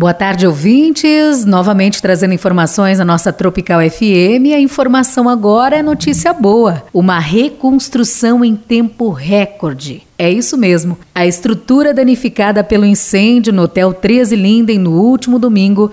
Boa 0.00 0.14
tarde, 0.14 0.46
ouvintes. 0.46 1.44
Novamente 1.44 2.00
trazendo 2.00 2.32
informações 2.32 2.98
na 2.98 3.04
nossa 3.04 3.34
Tropical 3.34 3.80
FM. 3.82 4.48
A 4.54 4.58
informação 4.58 5.28
agora 5.28 5.76
é 5.76 5.82
notícia 5.82 6.32
boa: 6.32 6.82
uma 6.90 7.18
reconstrução 7.18 8.42
em 8.42 8.56
tempo 8.56 9.10
recorde. 9.10 10.00
É 10.18 10.30
isso 10.30 10.56
mesmo. 10.56 10.96
A 11.14 11.26
estrutura 11.26 11.92
danificada 11.92 12.64
pelo 12.64 12.86
incêndio 12.86 13.52
no 13.52 13.64
Hotel 13.64 13.92
13 13.92 14.36
Linden 14.36 14.78
no 14.78 14.92
último 15.02 15.38
domingo 15.38 15.90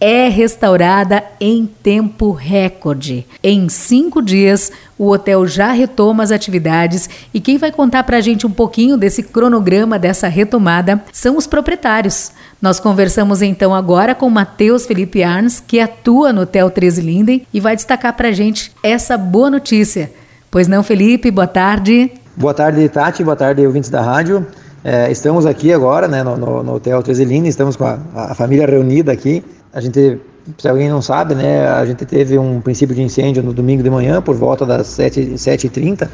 é 0.00 0.28
restaurada 0.28 1.24
em 1.40 1.66
tempo 1.66 2.30
recorde. 2.32 3.26
Em 3.42 3.68
cinco 3.68 4.22
dias, 4.22 4.70
o 4.98 5.10
hotel 5.10 5.46
já 5.46 5.72
retoma 5.72 6.22
as 6.22 6.30
atividades 6.30 7.08
e 7.32 7.40
quem 7.40 7.58
vai 7.58 7.72
contar 7.72 8.04
para 8.04 8.18
a 8.18 8.20
gente 8.20 8.46
um 8.46 8.50
pouquinho 8.50 8.96
desse 8.96 9.22
cronograma 9.22 9.98
dessa 9.98 10.28
retomada 10.28 11.02
são 11.12 11.36
os 11.36 11.46
proprietários. 11.46 12.32
Nós 12.62 12.78
conversamos 12.78 13.42
então 13.42 13.74
agora 13.74 14.14
com 14.14 14.30
Matheus 14.30 14.86
Felipe 14.86 15.22
Arns, 15.22 15.60
que 15.60 15.80
atua 15.80 16.32
no 16.32 16.42
Hotel 16.42 16.70
13 16.70 17.00
Linden 17.00 17.46
e 17.52 17.60
vai 17.60 17.74
destacar 17.74 18.16
para 18.16 18.28
a 18.28 18.32
gente 18.32 18.72
essa 18.82 19.16
boa 19.16 19.50
notícia. 19.50 20.10
Pois 20.50 20.68
não, 20.68 20.82
Felipe? 20.82 21.30
Boa 21.30 21.46
tarde. 21.46 22.10
Boa 22.36 22.54
tarde, 22.54 22.88
Tati. 22.88 23.24
Boa 23.24 23.36
tarde, 23.36 23.66
ouvintes 23.66 23.90
da 23.90 24.00
rádio. 24.00 24.46
É, 24.84 25.10
estamos 25.10 25.44
aqui 25.44 25.72
agora 25.72 26.06
né, 26.06 26.22
no, 26.22 26.36
no, 26.36 26.62
no 26.62 26.74
Hotel 26.74 27.02
13 27.02 27.24
Linden, 27.24 27.48
estamos 27.48 27.74
com 27.74 27.84
a, 27.84 27.98
a 28.14 28.34
família 28.34 28.64
reunida 28.64 29.10
aqui 29.12 29.44
a 29.72 29.80
gente, 29.80 30.18
se 30.56 30.68
alguém 30.68 30.88
não 30.88 31.02
sabe, 31.02 31.34
né, 31.34 31.68
a 31.68 31.84
gente 31.84 32.04
teve 32.04 32.38
um 32.38 32.60
princípio 32.60 32.94
de 32.94 33.02
incêndio 33.02 33.42
no 33.42 33.52
domingo 33.52 33.82
de 33.82 33.90
manhã, 33.90 34.22
por 34.22 34.34
volta 34.34 34.64
das 34.64 34.86
7, 34.88 35.34
7h30, 35.34 36.08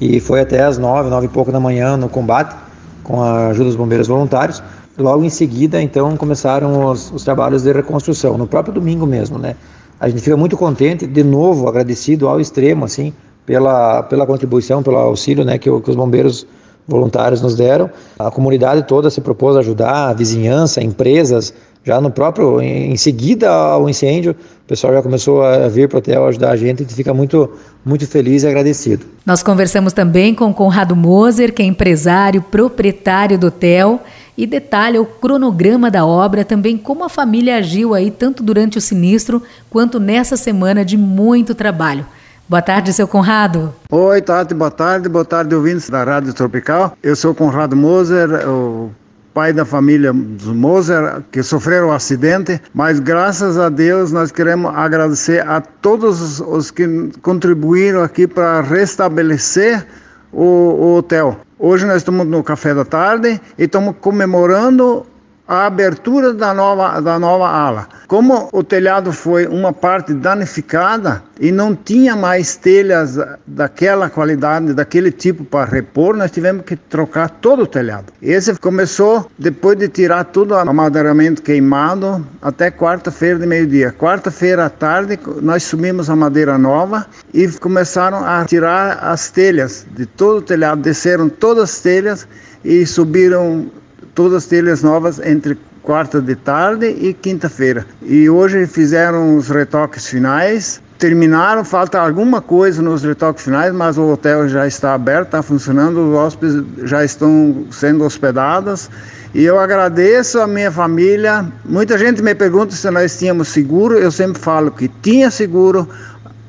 e 0.00 0.20
foi 0.20 0.40
até 0.40 0.62
as 0.62 0.78
9, 0.78 1.10
9 1.10 1.26
e 1.26 1.28
pouco 1.28 1.52
da 1.52 1.60
manhã 1.60 1.96
no 1.96 2.08
combate, 2.08 2.54
com 3.02 3.22
a 3.22 3.48
ajuda 3.48 3.66
dos 3.66 3.76
bombeiros 3.76 4.06
voluntários. 4.06 4.62
Logo 4.96 5.24
em 5.24 5.30
seguida, 5.30 5.80
então, 5.80 6.16
começaram 6.16 6.86
os, 6.86 7.12
os 7.12 7.22
trabalhos 7.22 7.62
de 7.62 7.72
reconstrução, 7.72 8.36
no 8.36 8.46
próprio 8.46 8.74
domingo 8.74 9.06
mesmo, 9.06 9.38
né. 9.38 9.54
A 10.00 10.08
gente 10.08 10.22
fica 10.22 10.36
muito 10.36 10.56
contente, 10.56 11.06
de 11.06 11.24
novo, 11.24 11.68
agradecido 11.68 12.28
ao 12.28 12.40
extremo, 12.40 12.84
assim, 12.84 13.12
pela, 13.46 14.02
pela 14.02 14.26
contribuição, 14.26 14.82
pelo 14.82 14.96
auxílio, 14.96 15.44
né, 15.44 15.58
que, 15.58 15.70
que 15.80 15.90
os 15.90 15.96
bombeiros 15.96 16.46
voluntários 16.88 17.42
nos 17.42 17.54
deram. 17.54 17.90
A 18.18 18.30
comunidade 18.30 18.82
toda 18.84 19.10
se 19.10 19.20
propôs 19.20 19.56
a 19.56 19.60
ajudar, 19.60 20.08
a 20.08 20.12
vizinhança, 20.14 20.82
empresas, 20.82 21.52
já 21.88 22.02
no 22.02 22.10
próprio, 22.10 22.60
em, 22.60 22.94
seguida 22.98 23.48
ao 23.48 23.88
incêndio, 23.88 24.32
o 24.32 24.68
pessoal 24.68 24.92
já 24.92 25.02
começou 25.02 25.42
a 25.42 25.68
vir 25.68 25.88
para 25.88 25.96
o 25.96 25.98
hotel 26.00 26.26
ajudar 26.26 26.50
a 26.50 26.56
gente 26.56 26.82
e 26.82 26.86
fica 26.86 27.14
muito, 27.14 27.50
muito 27.82 28.06
feliz 28.06 28.42
e 28.42 28.46
agradecido. 28.46 29.06
Nós 29.24 29.42
conversamos 29.42 29.94
também 29.94 30.34
com 30.34 30.52
Conrado 30.52 30.94
Moser, 30.94 31.50
que 31.50 31.62
é 31.62 31.64
empresário, 31.64 32.42
proprietário 32.42 33.38
do 33.38 33.46
hotel 33.46 34.00
e 34.36 34.46
detalha 34.46 35.00
o 35.00 35.06
cronograma 35.06 35.90
da 35.90 36.04
obra, 36.04 36.44
também 36.44 36.76
como 36.76 37.04
a 37.04 37.08
família 37.08 37.56
agiu 37.56 37.94
aí 37.94 38.10
tanto 38.10 38.42
durante 38.42 38.76
o 38.76 38.82
sinistro 38.82 39.42
quanto 39.70 39.98
nessa 39.98 40.36
semana 40.36 40.84
de 40.84 40.98
muito 40.98 41.54
trabalho. 41.54 42.04
Boa 42.46 42.60
tarde, 42.60 42.92
seu 42.92 43.08
Conrado. 43.08 43.74
Oi, 43.90 44.20
Tati, 44.20 44.52
boa 44.52 44.70
tarde, 44.70 45.08
boa 45.08 45.24
tarde, 45.24 45.54
ouvintes 45.54 45.88
da 45.88 46.04
Rádio 46.04 46.34
Tropical. 46.34 46.92
Eu 47.02 47.16
sou 47.16 47.34
Conrado 47.34 47.74
Moser, 47.74 48.28
o 48.46 48.90
pai 49.38 49.52
da 49.52 49.64
família 49.64 50.12
dos 50.12 50.48
Moser, 50.48 51.22
que 51.30 51.44
sofreram 51.44 51.90
um 51.90 51.92
acidente, 51.92 52.60
mas 52.74 52.98
graças 52.98 53.56
a 53.56 53.68
Deus 53.68 54.10
nós 54.10 54.32
queremos 54.32 54.74
agradecer 54.74 55.46
a 55.46 55.60
todos 55.60 56.40
os 56.40 56.72
que 56.72 57.08
contribuíram 57.22 58.02
aqui 58.02 58.26
para 58.26 58.60
restabelecer 58.62 59.86
o, 60.32 60.42
o 60.42 60.96
hotel. 60.96 61.36
Hoje 61.56 61.86
nós 61.86 61.98
estamos 61.98 62.26
no 62.26 62.42
café 62.42 62.74
da 62.74 62.84
tarde 62.84 63.40
e 63.56 63.62
estamos 63.62 63.94
comemorando 64.00 65.06
a 65.48 65.64
abertura 65.64 66.34
da 66.34 66.52
nova, 66.52 67.00
da 67.00 67.18
nova 67.18 67.48
ala. 67.48 67.88
Como 68.06 68.50
o 68.52 68.62
telhado 68.62 69.12
foi 69.12 69.46
uma 69.46 69.72
parte 69.72 70.12
danificada 70.12 71.22
e 71.40 71.50
não 71.50 71.74
tinha 71.74 72.14
mais 72.14 72.54
telhas 72.54 73.18
daquela 73.46 74.10
qualidade, 74.10 74.74
daquele 74.74 75.10
tipo 75.10 75.44
para 75.44 75.70
repor, 75.70 76.14
nós 76.14 76.30
tivemos 76.30 76.64
que 76.66 76.76
trocar 76.76 77.30
todo 77.30 77.62
o 77.62 77.66
telhado. 77.66 78.12
Esse 78.20 78.54
começou 78.56 79.30
depois 79.38 79.78
de 79.78 79.88
tirar 79.88 80.24
todo 80.24 80.50
o 80.50 80.58
amadeiramento 80.58 81.40
queimado 81.40 82.26
até 82.42 82.70
quarta-feira 82.70 83.38
de 83.38 83.46
meio-dia. 83.46 83.90
Quarta-feira 83.92 84.66
à 84.66 84.70
tarde 84.70 85.18
nós 85.40 85.62
subimos 85.62 86.10
a 86.10 86.16
madeira 86.16 86.58
nova 86.58 87.06
e 87.32 87.48
começaram 87.48 88.22
a 88.22 88.44
tirar 88.44 88.98
as 89.02 89.30
telhas 89.30 89.86
de 89.92 90.04
todo 90.04 90.38
o 90.38 90.42
telhado, 90.42 90.82
desceram 90.82 91.30
todas 91.30 91.70
as 91.70 91.80
telhas 91.80 92.28
e 92.62 92.84
subiram 92.84 93.70
todas 94.18 94.46
telhas 94.46 94.82
novas 94.82 95.20
entre 95.20 95.56
quarta 95.80 96.20
de 96.20 96.34
tarde 96.34 96.86
e 96.86 97.14
quinta-feira. 97.14 97.86
E 98.02 98.28
hoje 98.28 98.66
fizeram 98.66 99.36
os 99.36 99.48
retoques 99.48 100.08
finais. 100.08 100.82
Terminaram, 100.98 101.64
falta 101.64 102.00
alguma 102.00 102.40
coisa 102.42 102.82
nos 102.82 103.04
retoques 103.04 103.44
finais, 103.44 103.72
mas 103.72 103.96
o 103.96 104.08
hotel 104.08 104.48
já 104.48 104.66
está 104.66 104.94
aberto, 104.94 105.26
está 105.26 105.40
funcionando, 105.40 106.10
os 106.10 106.16
hóspedes 106.16 106.64
já 106.82 107.04
estão 107.04 107.64
sendo 107.70 108.04
hospedados. 108.04 108.90
E 109.32 109.44
eu 109.44 109.56
agradeço 109.56 110.40
a 110.40 110.48
minha 110.48 110.72
família. 110.72 111.46
Muita 111.64 111.96
gente 111.96 112.20
me 112.20 112.34
pergunta 112.34 112.74
se 112.74 112.90
nós 112.90 113.16
tínhamos 113.16 113.46
seguro. 113.46 113.94
Eu 113.94 114.10
sempre 114.10 114.42
falo 114.42 114.72
que 114.72 114.88
tinha 115.00 115.30
seguro. 115.30 115.88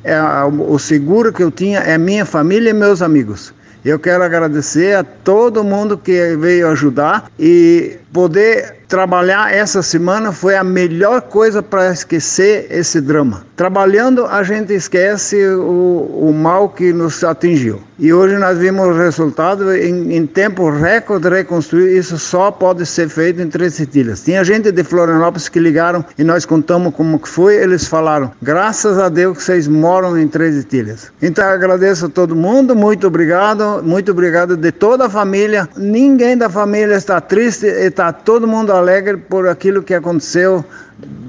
É, 0.03 0.19
o 0.43 0.79
seguro 0.79 1.31
que 1.31 1.43
eu 1.43 1.51
tinha 1.51 1.81
é 1.81 1.99
minha 1.99 2.25
família 2.25 2.71
e 2.71 2.73
meus 2.73 3.03
amigos. 3.03 3.53
Eu 3.83 3.97
quero 3.97 4.23
agradecer 4.23 4.95
a 4.95 5.03
todo 5.03 5.63
mundo 5.63 5.97
que 5.97 6.35
veio 6.35 6.67
ajudar 6.69 7.31
e 7.39 7.97
poder 8.13 8.79
trabalhar 8.87 9.53
essa 9.53 9.83
semana 9.83 10.31
foi 10.31 10.55
a 10.55 10.63
melhor 10.63 11.21
coisa 11.21 11.61
para 11.61 11.91
esquecer 11.91 12.67
esse 12.71 12.99
drama. 12.99 13.43
Trabalhando, 13.55 14.25
a 14.25 14.41
gente 14.41 14.73
esquece 14.73 15.45
o, 15.47 16.29
o 16.29 16.33
mal 16.33 16.69
que 16.69 16.91
nos 16.91 17.23
atingiu. 17.23 17.81
E 17.99 18.13
hoje 18.13 18.37
nós 18.37 18.57
vimos 18.57 18.87
o 18.87 18.93
resultado 18.93 19.75
em, 19.75 20.15
em 20.15 20.25
tempo 20.25 20.69
recorde 20.69 21.27
reconstruir. 21.27 21.97
Isso 21.97 22.17
só 22.17 22.49
pode 22.49 22.85
ser 22.85 23.09
feito 23.09 23.41
em 23.41 23.49
Três 23.49 23.73
Cetilhas. 23.73 24.23
Tinha 24.23 24.41
gente 24.41 24.71
de 24.71 24.83
Florianópolis 24.85 25.49
que 25.49 25.59
ligaram 25.59 26.03
e 26.17 26.23
nós 26.23 26.45
contamos 26.45 26.95
como 26.95 27.19
que 27.19 27.27
foi. 27.27 27.57
Eles 27.57 27.85
falaram: 27.85 28.31
graças 28.41 28.97
a 28.97 29.09
Deus 29.09 29.37
que 29.37 29.43
vocês 29.43 29.67
moram 29.67 30.17
em 30.17 30.29
Três 30.29 30.55
Cetilhas. 30.55 31.11
Então 31.21 31.43
agradeço 31.43 32.05
a 32.05 32.09
todo 32.09 32.33
mundo, 32.33 32.73
muito 32.73 33.05
obrigado, 33.05 33.83
muito 33.83 34.11
obrigado 34.11 34.55
de 34.55 34.71
toda 34.71 35.07
a 35.07 35.09
família. 35.09 35.67
Ninguém 35.75 36.37
da 36.37 36.49
família 36.49 36.95
está 36.95 37.19
triste, 37.19 37.65
está 37.65 37.98
todo 38.11 38.47
mundo 38.47 38.71
alegre 38.71 39.17
por 39.17 39.47
aquilo 39.47 39.83
que 39.83 39.93
aconteceu 39.93 40.63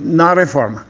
na 0.01 0.33
reforma. 0.33 0.87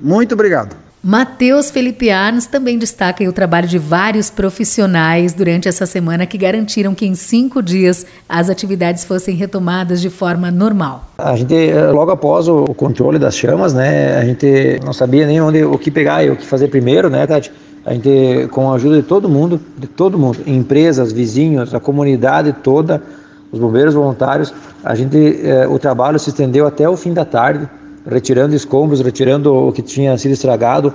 Muito 0.00 0.34
obrigado. 0.34 0.82
Matheus 1.04 1.68
Felipe 1.68 2.10
Arns 2.10 2.46
também 2.46 2.78
destaca 2.78 3.28
o 3.28 3.32
trabalho 3.32 3.66
de 3.66 3.76
vários 3.76 4.30
profissionais 4.30 5.32
durante 5.32 5.66
essa 5.66 5.84
semana 5.84 6.26
que 6.26 6.38
garantiram 6.38 6.94
que 6.94 7.04
em 7.04 7.16
cinco 7.16 7.60
dias 7.60 8.06
as 8.28 8.48
atividades 8.48 9.04
fossem 9.04 9.34
retomadas 9.34 10.00
de 10.00 10.08
forma 10.08 10.48
normal. 10.48 11.08
A 11.18 11.34
gente, 11.34 11.56
eh, 11.56 11.90
logo 11.90 12.12
após 12.12 12.46
o 12.46 12.66
controle 12.66 13.18
das 13.18 13.36
chamas, 13.36 13.74
né, 13.74 14.16
a 14.16 14.24
gente 14.24 14.78
não 14.84 14.92
sabia 14.92 15.26
nem 15.26 15.40
onde, 15.40 15.64
o 15.64 15.76
que 15.76 15.90
pegar 15.90 16.22
e 16.22 16.30
o 16.30 16.36
que 16.36 16.46
fazer 16.46 16.68
primeiro, 16.68 17.10
né, 17.10 17.26
Tati? 17.26 17.50
A 17.84 17.92
gente, 17.92 18.46
com 18.52 18.70
a 18.70 18.76
ajuda 18.76 18.94
de 18.94 19.02
todo 19.02 19.28
mundo, 19.28 19.60
de 19.76 19.88
todo 19.88 20.16
mundo, 20.16 20.38
empresas, 20.46 21.10
vizinhos, 21.10 21.74
a 21.74 21.80
comunidade 21.80 22.52
toda, 22.62 23.02
os 23.52 23.60
bombeiros 23.60 23.94
voluntários, 23.94 24.52
a 24.82 24.94
gente, 24.94 25.40
eh, 25.44 25.68
o 25.68 25.78
trabalho 25.78 26.18
se 26.18 26.30
estendeu 26.30 26.66
até 26.66 26.88
o 26.88 26.96
fim 26.96 27.12
da 27.12 27.24
tarde 27.24 27.68
retirando 28.08 28.54
escombros, 28.54 29.00
retirando 29.00 29.54
o 29.54 29.72
que 29.72 29.82
tinha 29.82 30.16
sido 30.18 30.32
estragado. 30.32 30.92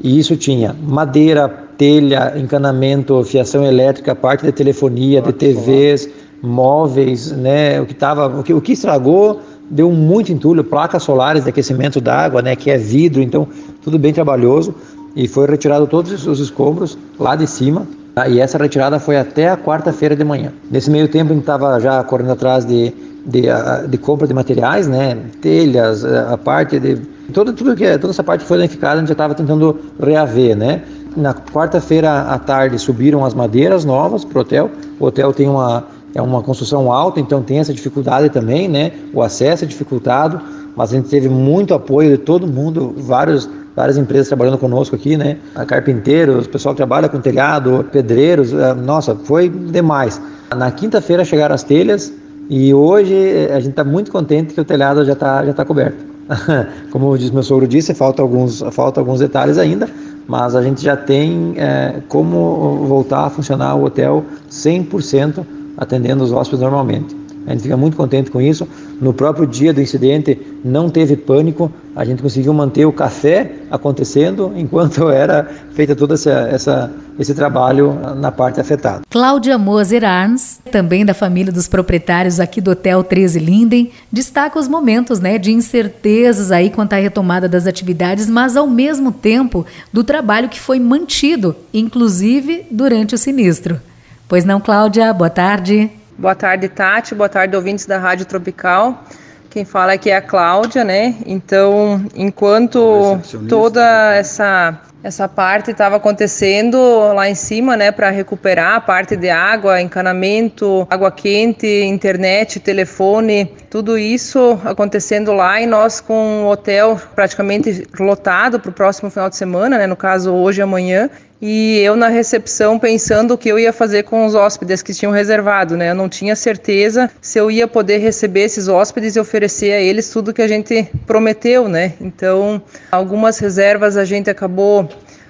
E 0.00 0.18
isso 0.18 0.36
tinha 0.36 0.74
madeira, 0.80 1.48
telha, 1.76 2.32
encanamento, 2.36 3.22
fiação 3.24 3.64
elétrica, 3.64 4.14
parte 4.14 4.44
de 4.44 4.52
telefonia, 4.52 5.20
de 5.20 5.32
TVs, 5.32 6.08
móveis, 6.40 7.32
né? 7.32 7.80
O 7.80 7.86
que 7.86 7.94
tava, 7.94 8.40
o 8.40 8.42
que, 8.42 8.54
o 8.54 8.60
que 8.60 8.72
estragou 8.72 9.40
deu 9.70 9.90
muito 9.90 10.32
entulho, 10.32 10.64
placas 10.64 11.02
solares 11.02 11.44
de 11.44 11.50
aquecimento 11.50 12.00
d'água, 12.00 12.40
né? 12.40 12.54
Que 12.54 12.70
é 12.70 12.78
vidro, 12.78 13.20
então 13.20 13.46
tudo 13.82 13.98
bem 13.98 14.12
trabalhoso. 14.12 14.74
E 15.16 15.26
foi 15.26 15.46
retirado 15.46 15.86
todos 15.86 16.26
os 16.26 16.38
escombros 16.38 16.96
lá 17.18 17.34
de 17.34 17.46
cima. 17.46 17.86
E 18.26 18.40
essa 18.40 18.56
retirada 18.56 18.98
foi 18.98 19.18
até 19.18 19.50
a 19.50 19.56
quarta-feira 19.56 20.16
de 20.16 20.24
manhã. 20.24 20.52
Nesse 20.70 20.90
meio 20.90 21.08
tempo 21.08 21.30
a 21.30 21.34
gente 21.34 21.42
estava 21.42 21.78
já 21.78 22.02
correndo 22.02 22.32
atrás 22.32 22.64
de 22.64 22.94
de, 23.28 23.42
de 23.88 23.98
compra 23.98 24.26
de 24.26 24.32
materiais, 24.32 24.88
né? 24.88 25.18
Telhas, 25.40 26.04
a 26.04 26.38
parte 26.38 26.80
de 26.80 26.96
toda 27.32 27.52
tudo 27.52 27.76
que 27.76 27.98
toda 27.98 28.10
essa 28.10 28.24
parte 28.24 28.44
foi 28.44 28.56
danificada, 28.56 28.94
a 28.94 28.98
gente 29.00 29.08
já 29.08 29.12
estava 29.12 29.34
tentando 29.34 29.78
reaver, 30.00 30.56
né? 30.56 30.82
Na 31.14 31.34
quarta-feira 31.34 32.22
à 32.22 32.38
tarde 32.38 32.78
subiram 32.78 33.24
as 33.24 33.34
madeiras 33.34 33.84
novas 33.84 34.24
para 34.24 34.38
o 34.38 34.40
hotel. 34.40 34.70
O 34.98 35.06
hotel 35.06 35.32
tem 35.32 35.46
uma 35.46 35.84
é 36.14 36.22
uma 36.22 36.42
construção 36.42 36.90
alta, 36.90 37.20
então 37.20 37.42
tem 37.42 37.58
essa 37.58 37.72
dificuldade 37.72 38.30
também, 38.30 38.66
né? 38.66 38.92
O 39.12 39.22
acesso 39.22 39.64
é 39.64 39.66
dificultado, 39.66 40.40
mas 40.78 40.92
a 40.92 40.96
gente 40.96 41.08
teve 41.08 41.28
muito 41.28 41.74
apoio 41.74 42.12
de 42.12 42.18
todo 42.18 42.46
mundo, 42.46 42.94
vários 42.96 43.50
várias 43.74 43.96
empresas 43.96 44.28
trabalhando 44.28 44.58
conosco 44.58 44.94
aqui, 44.94 45.16
né? 45.16 45.36
Carpinteiros, 45.66 46.46
pessoal 46.46 46.74
que 46.74 46.78
trabalha 46.78 47.08
com 47.08 47.20
telhado, 47.20 47.84
pedreiros, 47.92 48.52
é, 48.52 48.74
nossa, 48.74 49.14
foi 49.14 49.48
demais. 49.48 50.20
Na 50.56 50.70
quinta-feira 50.70 51.24
chegaram 51.24 51.54
as 51.54 51.62
telhas, 51.62 52.12
e 52.48 52.72
hoje 52.72 53.14
eh, 53.14 53.52
a 53.52 53.60
gente 53.60 53.70
está 53.70 53.84
muito 53.84 54.10
contente 54.10 54.54
que 54.54 54.60
o 54.60 54.64
telhado 54.64 55.04
já 55.04 55.12
está 55.12 55.44
já 55.44 55.52
tá 55.52 55.64
coberto. 55.64 56.04
como 56.90 57.16
diz 57.18 57.30
meu 57.30 57.42
sogro 57.42 57.66
disse, 57.66 57.92
falta 57.92 58.22
alguns, 58.22 58.62
falta 58.70 59.00
alguns 59.00 59.18
detalhes 59.18 59.58
ainda, 59.58 59.88
mas 60.28 60.54
a 60.54 60.62
gente 60.62 60.82
já 60.82 60.96
tem 60.96 61.54
é, 61.56 62.02
como 62.08 62.84
voltar 62.86 63.26
a 63.26 63.30
funcionar 63.30 63.74
o 63.74 63.84
hotel 63.84 64.24
100% 64.50 65.44
atendendo 65.76 66.22
os 66.22 66.32
hóspedes 66.32 66.60
normalmente. 66.60 67.16
A 67.48 67.52
gente 67.52 67.62
fica 67.62 67.76
muito 67.78 67.96
contente 67.96 68.30
com 68.30 68.40
isso. 68.42 68.68
No 69.00 69.14
próprio 69.14 69.46
dia 69.46 69.72
do 69.72 69.80
incidente 69.80 70.38
não 70.62 70.90
teve 70.90 71.16
pânico, 71.16 71.72
a 71.96 72.04
gente 72.04 72.20
conseguiu 72.20 72.52
manter 72.52 72.84
o 72.84 72.92
café 72.92 73.52
acontecendo 73.70 74.52
enquanto 74.56 75.08
era 75.08 75.48
feita 75.72 75.96
todo 75.96 76.12
essa, 76.12 76.30
essa, 76.30 76.92
esse 77.18 77.34
trabalho 77.34 77.98
na 78.16 78.30
parte 78.30 78.60
afetada. 78.60 79.00
Cláudia 79.08 79.56
Moser 79.56 80.04
Arns, 80.04 80.60
também 80.70 81.06
da 81.06 81.14
família 81.14 81.50
dos 81.50 81.66
proprietários 81.66 82.38
aqui 82.38 82.60
do 82.60 82.72
Hotel 82.72 83.02
13 83.02 83.38
Linden, 83.38 83.92
destaca 84.12 84.58
os 84.58 84.68
momentos 84.68 85.18
né, 85.18 85.38
de 85.38 85.50
incertezas 85.50 86.52
aí 86.52 86.68
quanto 86.68 86.92
à 86.92 86.96
retomada 86.96 87.48
das 87.48 87.66
atividades, 87.66 88.28
mas 88.28 88.58
ao 88.58 88.66
mesmo 88.66 89.10
tempo 89.10 89.64
do 89.90 90.04
trabalho 90.04 90.50
que 90.50 90.60
foi 90.60 90.78
mantido, 90.78 91.56
inclusive 91.72 92.66
durante 92.70 93.14
o 93.14 93.18
sinistro. 93.18 93.80
Pois 94.28 94.44
não, 94.44 94.60
Cláudia? 94.60 95.10
Boa 95.14 95.30
tarde. 95.30 95.90
Boa 96.18 96.34
tarde, 96.34 96.68
Tati. 96.68 97.14
Boa 97.14 97.28
tarde, 97.28 97.54
ouvintes 97.54 97.86
da 97.86 97.96
Rádio 97.96 98.26
Tropical. 98.26 99.04
Quem 99.48 99.64
fala 99.64 99.92
aqui 99.92 100.10
é 100.10 100.16
a 100.16 100.20
Cláudia, 100.20 100.82
né? 100.82 101.14
Então, 101.24 102.04
enquanto 102.12 103.20
toda 103.48 104.14
essa 104.16 104.82
essa 105.02 105.28
parte 105.28 105.70
estava 105.70 105.94
acontecendo 105.94 106.76
lá 107.14 107.28
em 107.28 107.34
cima, 107.34 107.76
né, 107.76 107.92
para 107.92 108.10
recuperar 108.10 108.74
a 108.74 108.80
parte 108.80 109.14
de 109.14 109.30
água, 109.30 109.80
encanamento, 109.80 110.86
água 110.90 111.10
quente, 111.12 111.66
internet, 111.84 112.58
telefone, 112.58 113.54
tudo 113.70 113.96
isso 113.96 114.58
acontecendo 114.64 115.32
lá 115.32 115.60
e 115.60 115.66
nós 115.66 116.00
com 116.00 116.42
o 116.42 116.50
hotel 116.50 117.00
praticamente 117.14 117.86
lotado 117.98 118.58
para 118.58 118.70
o 118.70 118.72
próximo 118.72 119.08
final 119.08 119.30
de 119.30 119.36
semana, 119.36 119.78
né, 119.78 119.86
no 119.86 119.96
caso 119.96 120.34
hoje 120.34 120.60
e 120.60 120.62
amanhã, 120.62 121.08
e 121.40 121.78
eu 121.78 121.94
na 121.94 122.08
recepção 122.08 122.78
pensando 122.78 123.34
o 123.34 123.38
que 123.38 123.48
eu 123.48 123.58
ia 123.58 123.72
fazer 123.72 124.02
com 124.02 124.26
os 124.26 124.34
hóspedes 124.34 124.82
que 124.82 124.92
tinham 124.92 125.12
reservado, 125.12 125.76
né? 125.76 125.90
Eu 125.90 125.94
não 125.94 126.08
tinha 126.08 126.34
certeza 126.34 127.10
se 127.20 127.38
eu 127.38 127.50
ia 127.50 127.68
poder 127.68 127.98
receber 127.98 128.42
esses 128.42 128.66
hóspedes 128.66 129.14
e 129.14 129.20
oferecer 129.20 129.72
a 129.72 129.80
eles 129.80 130.10
tudo 130.10 130.32
que 130.32 130.42
a 130.42 130.48
gente 130.48 130.88
prometeu, 131.06 131.68
né? 131.68 131.92
Então, 132.00 132.60
algumas 132.90 133.38
reservas 133.38 133.96
a 133.96 134.04
gente 134.04 134.28
acabou 134.28 134.88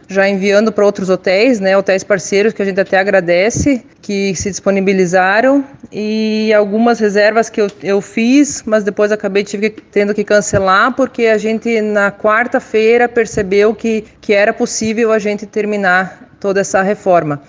já 0.09 0.27
enviando 0.27 0.73
para 0.73 0.85
outros 0.85 1.11
hotéis, 1.11 1.61
né, 1.61 1.77
hotéis 1.77 2.03
parceiros 2.03 2.55
que 2.55 2.63
a 2.63 2.65
gente 2.65 2.81
até 2.81 2.99
agradece, 2.99 3.85
que 4.01 4.35
se 4.35 4.49
disponibilizaram 4.49 5.63
e 5.93 6.53
algumas 6.55 6.99
reservas 6.99 7.51
que 7.51 7.61
eu, 7.61 7.69
eu 7.83 8.01
fiz, 8.01 8.63
mas 8.65 8.83
depois 8.83 9.13
acabei 9.13 9.45
tive, 9.45 9.69
tendo 9.69 10.15
que 10.15 10.25
cancelar 10.25 10.95
porque 10.95 11.27
a 11.27 11.37
gente 11.37 11.81
na 11.83 12.11
quarta-feira 12.11 13.07
percebeu 13.07 13.75
que, 13.75 14.05
que 14.21 14.33
era 14.33 14.53
possível 14.53 15.13
a 15.13 15.19
gente 15.19 15.45
terminar 15.45 16.27
toda 16.41 16.61
essa 16.61 16.81
reforma. 16.81 17.43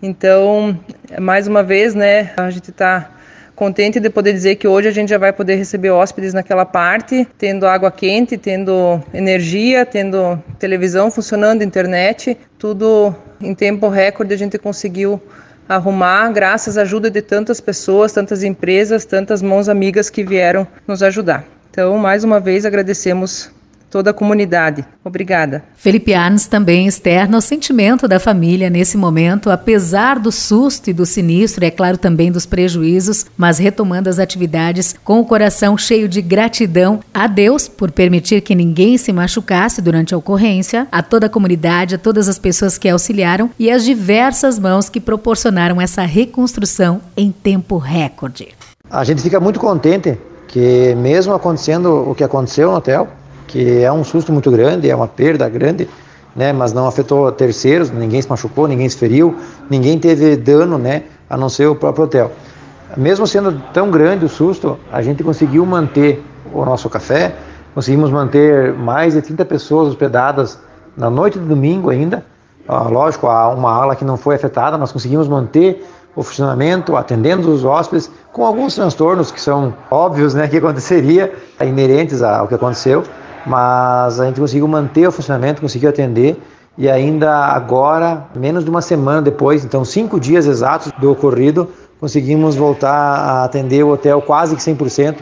Então, 0.00 0.78
mais 1.20 1.48
uma 1.48 1.64
vez, 1.64 1.94
né, 1.94 2.30
a 2.36 2.48
gente 2.50 2.70
está 2.70 3.10
contente 3.54 4.00
de 4.00 4.10
poder 4.10 4.32
dizer 4.32 4.56
que 4.56 4.66
hoje 4.66 4.88
a 4.88 4.90
gente 4.90 5.08
já 5.08 5.18
vai 5.18 5.32
poder 5.32 5.56
receber 5.56 5.90
hóspedes 5.90 6.34
naquela 6.34 6.64
parte, 6.64 7.26
tendo 7.38 7.66
água 7.66 7.90
quente, 7.90 8.36
tendo 8.36 9.00
energia, 9.12 9.86
tendo 9.86 10.42
televisão 10.58 11.10
funcionando, 11.10 11.62
internet, 11.62 12.36
tudo 12.58 13.14
em 13.40 13.54
tempo 13.54 13.88
recorde 13.88 14.34
a 14.34 14.38
gente 14.38 14.58
conseguiu 14.58 15.20
arrumar 15.68 16.30
graças 16.30 16.76
à 16.76 16.82
ajuda 16.82 17.10
de 17.10 17.22
tantas 17.22 17.60
pessoas, 17.60 18.12
tantas 18.12 18.42
empresas, 18.42 19.04
tantas 19.04 19.40
mãos 19.40 19.68
amigas 19.68 20.10
que 20.10 20.24
vieram 20.24 20.66
nos 20.86 21.02
ajudar. 21.02 21.44
Então, 21.70 21.96
mais 21.98 22.22
uma 22.22 22.38
vez 22.38 22.64
agradecemos 22.64 23.50
toda 23.94 24.10
a 24.10 24.12
comunidade. 24.12 24.84
Obrigada. 25.04 25.62
Felipe 25.76 26.14
Arnes 26.14 26.48
também 26.48 26.88
externa 26.88 27.38
o 27.38 27.40
sentimento 27.40 28.08
da 28.08 28.18
família 28.18 28.68
nesse 28.68 28.96
momento, 28.96 29.52
apesar 29.52 30.18
do 30.18 30.32
susto 30.32 30.90
e 30.90 30.92
do 30.92 31.06
sinistro, 31.06 31.62
e 31.62 31.68
é 31.68 31.70
claro 31.70 31.96
também 31.96 32.32
dos 32.32 32.44
prejuízos, 32.44 33.24
mas 33.36 33.58
retomando 33.58 34.10
as 34.10 34.18
atividades 34.18 34.96
com 35.04 35.20
o 35.20 35.24
coração 35.24 35.78
cheio 35.78 36.08
de 36.08 36.20
gratidão 36.20 36.98
a 37.14 37.28
Deus 37.28 37.68
por 37.68 37.92
permitir 37.92 38.40
que 38.40 38.52
ninguém 38.52 38.98
se 38.98 39.12
machucasse 39.12 39.80
durante 39.80 40.12
a 40.12 40.18
ocorrência, 40.18 40.88
a 40.90 41.00
toda 41.00 41.26
a 41.26 41.30
comunidade, 41.30 41.94
a 41.94 41.98
todas 41.98 42.28
as 42.28 42.36
pessoas 42.36 42.76
que 42.76 42.88
auxiliaram 42.88 43.48
e 43.56 43.70
as 43.70 43.84
diversas 43.84 44.58
mãos 44.58 44.88
que 44.88 44.98
proporcionaram 44.98 45.80
essa 45.80 46.02
reconstrução 46.02 47.00
em 47.16 47.30
tempo 47.30 47.78
recorde. 47.78 48.48
A 48.90 49.04
gente 49.04 49.22
fica 49.22 49.38
muito 49.38 49.60
contente 49.60 50.18
que 50.48 50.96
mesmo 50.96 51.32
acontecendo 51.32 52.10
o 52.10 52.12
que 52.12 52.24
aconteceu 52.24 52.72
no 52.72 52.76
hotel, 52.76 53.08
que 53.54 53.84
é 53.84 53.92
um 53.92 54.02
susto 54.02 54.32
muito 54.32 54.50
grande, 54.50 54.90
é 54.90 54.96
uma 54.96 55.06
perda 55.06 55.48
grande, 55.48 55.88
né, 56.34 56.52
mas 56.52 56.72
não 56.72 56.88
afetou 56.88 57.30
terceiros, 57.30 57.88
ninguém 57.88 58.20
se 58.20 58.28
machucou, 58.28 58.66
ninguém 58.66 58.88
se 58.88 58.96
feriu, 58.96 59.36
ninguém 59.70 59.96
teve 59.96 60.36
dano, 60.36 60.76
né, 60.76 61.04
a 61.30 61.36
não 61.36 61.48
ser 61.48 61.68
o 61.68 61.76
próprio 61.76 62.06
hotel. 62.06 62.32
Mesmo 62.96 63.28
sendo 63.28 63.62
tão 63.72 63.92
grande 63.92 64.24
o 64.24 64.28
susto, 64.28 64.76
a 64.90 65.00
gente 65.00 65.22
conseguiu 65.22 65.64
manter 65.64 66.20
o 66.52 66.64
nosso 66.64 66.90
café, 66.90 67.32
conseguimos 67.72 68.10
manter 68.10 68.72
mais 68.72 69.14
de 69.14 69.22
30 69.22 69.44
pessoas 69.44 69.86
hospedadas 69.86 70.58
na 70.96 71.08
noite 71.08 71.38
de 71.38 71.44
domingo 71.44 71.90
ainda. 71.90 72.26
Ah, 72.66 72.88
lógico, 72.88 73.28
há 73.28 73.50
uma 73.50 73.70
ala 73.70 73.94
que 73.94 74.04
não 74.04 74.16
foi 74.16 74.34
afetada, 74.34 74.76
nós 74.76 74.90
conseguimos 74.90 75.28
manter 75.28 75.86
o 76.16 76.24
funcionamento, 76.24 76.96
atendendo 76.96 77.52
os 77.52 77.64
hóspedes, 77.64 78.10
com 78.32 78.44
alguns 78.44 78.74
transtornos 78.74 79.30
que 79.30 79.40
são 79.40 79.72
óbvios, 79.92 80.34
né, 80.34 80.48
que 80.48 80.56
aconteceria, 80.56 81.32
inerentes 81.60 82.20
ao 82.20 82.48
que 82.48 82.54
aconteceu, 82.56 83.04
mas 83.46 84.20
a 84.20 84.26
gente 84.26 84.40
conseguiu 84.40 84.66
manter 84.68 85.06
o 85.06 85.12
funcionamento, 85.12 85.60
conseguiu 85.60 85.88
atender. 85.88 86.40
E 86.76 86.90
ainda 86.90 87.32
agora, 87.32 88.24
menos 88.34 88.64
de 88.64 88.70
uma 88.70 88.82
semana 88.82 89.22
depois, 89.22 89.64
então 89.64 89.84
cinco 89.84 90.18
dias 90.18 90.46
exatos 90.46 90.90
do 90.98 91.12
ocorrido, 91.12 91.68
conseguimos 92.00 92.56
voltar 92.56 92.90
a 92.90 93.44
atender 93.44 93.84
o 93.84 93.90
hotel 93.90 94.20
quase 94.20 94.56
que 94.56 94.62
100%, 94.62 95.16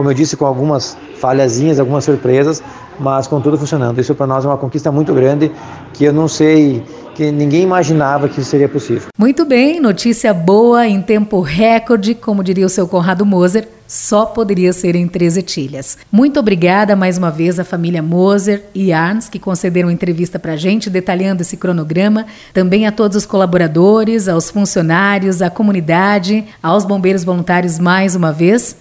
como 0.00 0.08
eu 0.08 0.14
disse, 0.14 0.34
com 0.34 0.46
algumas 0.46 0.96
falhazinhas, 1.16 1.78
algumas 1.78 2.04
surpresas, 2.04 2.62
mas 2.98 3.26
com 3.26 3.38
tudo 3.38 3.58
funcionando. 3.58 4.00
Isso 4.00 4.14
para 4.14 4.26
nós 4.26 4.46
é 4.46 4.48
uma 4.48 4.56
conquista 4.56 4.90
muito 4.90 5.12
grande 5.12 5.52
que 5.92 6.04
eu 6.04 6.10
não 6.10 6.26
sei, 6.26 6.82
que 7.14 7.30
ninguém 7.30 7.64
imaginava 7.64 8.26
que 8.26 8.40
isso 8.40 8.48
seria 8.48 8.66
possível. 8.66 9.08
Muito 9.18 9.44
bem, 9.44 9.78
notícia 9.78 10.32
boa 10.32 10.86
em 10.86 11.02
tempo 11.02 11.42
recorde, 11.42 12.14
como 12.14 12.42
diria 12.42 12.64
o 12.64 12.68
seu 12.70 12.88
Conrado 12.88 13.26
Moser 13.26 13.68
só 13.86 14.24
poderia 14.24 14.72
ser 14.72 14.94
em 14.94 15.06
três 15.06 15.36
etilhas. 15.36 15.98
Muito 16.10 16.40
obrigada 16.40 16.96
mais 16.96 17.18
uma 17.18 17.30
vez 17.30 17.58
à 17.58 17.64
família 17.64 18.00
Moser 18.00 18.62
e 18.74 18.90
Arns 18.90 19.28
que 19.28 19.38
concederam 19.38 19.90
entrevista 19.90 20.38
para 20.38 20.52
a 20.52 20.56
gente, 20.56 20.88
detalhando 20.88 21.42
esse 21.42 21.58
cronograma. 21.58 22.24
Também 22.54 22.86
a 22.86 22.92
todos 22.92 23.16
os 23.16 23.26
colaboradores, 23.26 24.28
aos 24.28 24.48
funcionários, 24.48 25.42
à 25.42 25.50
comunidade, 25.50 26.44
aos 26.62 26.84
bombeiros 26.84 27.24
voluntários 27.24 27.80
mais 27.80 28.14
uma 28.14 28.32
vez, 28.32 28.76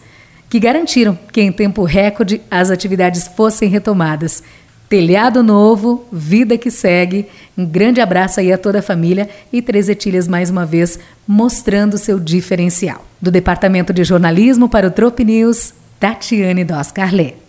que 0.49 0.59
garantiram 0.59 1.17
que 1.31 1.41
em 1.41 1.51
tempo 1.51 1.83
recorde 1.83 2.41
as 2.49 2.71
atividades 2.71 3.27
fossem 3.27 3.69
retomadas. 3.69 4.43
Telhado 4.89 5.43
novo, 5.43 6.07
vida 6.11 6.57
que 6.57 6.71
segue. 6.71 7.27
Um 7.55 7.63
grande 7.63 8.01
abraço 8.01 8.39
aí 8.39 8.51
a 8.51 8.57
toda 8.57 8.79
a 8.79 8.81
família 8.81 9.29
e 9.53 9.61
Três 9.61 9.87
Etilhas 9.87 10.27
mais 10.27 10.49
uma 10.49 10.65
vez 10.65 10.97
mostrando 11.27 11.97
seu 11.97 12.19
diferencial. 12.19 13.05
Do 13.21 13.29
Departamento 13.29 13.93
de 13.93 14.03
Jornalismo 14.03 14.67
para 14.67 14.87
o 14.87 14.91
Trop 14.91 15.23
News, 15.23 15.73
Tatiane 15.99 16.63
Doscarlet. 16.63 17.48